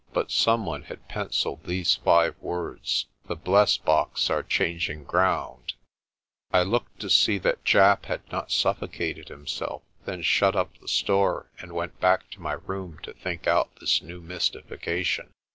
[0.13, 5.73] Below someone had pencilled these five words: "The Blesbok.* are changing ground"
[6.51, 11.51] I looked to see that Japp had not suffocated himself, then shut up the store,
[11.59, 15.33] and went back to my room to think out this new mystification.